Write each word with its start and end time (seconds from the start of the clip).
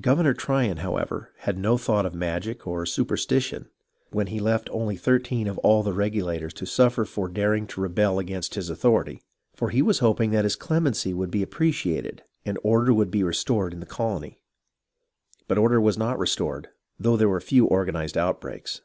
Governor 0.00 0.34
Tryon, 0.34 0.76
however, 0.76 1.32
had 1.38 1.58
no 1.58 1.76
thought 1.76 2.06
of 2.06 2.14
magic 2.14 2.64
or 2.64 2.86
superstition 2.86 3.68
when 4.12 4.28
he 4.28 4.38
left 4.38 4.70
only 4.70 4.94
thirteen 4.96 5.48
of 5.48 5.58
all 5.64 5.82
the 5.82 5.92
Regula 5.92 6.38
tors 6.38 6.54
to 6.54 6.64
suffer 6.64 7.04
for 7.04 7.28
daring 7.28 7.66
to 7.66 7.80
rebel 7.80 8.20
against 8.20 8.54
his 8.54 8.70
authority, 8.70 9.20
for 9.56 9.70
he 9.70 9.82
was 9.82 9.98
hoping 9.98 10.30
that 10.30 10.44
his 10.44 10.54
clemency 10.54 11.12
would 11.12 11.32
be 11.32 11.42
appreciated 11.42 12.22
and 12.44 12.56
THE 12.56 12.60
FIRST 12.60 12.62
BLOODSHED 12.62 12.62
29 12.62 12.72
order 12.84 12.94
would 12.94 13.10
be 13.10 13.22
restored 13.24 13.72
in 13.72 13.80
the 13.80 13.86
colony. 13.86 14.38
But 15.48 15.58
order 15.58 15.80
was 15.80 15.98
not 15.98 16.20
restored, 16.20 16.68
though 17.00 17.16
there 17.16 17.28
were 17.28 17.40
few 17.40 17.66
organized 17.66 18.16
outbreaks. 18.16 18.80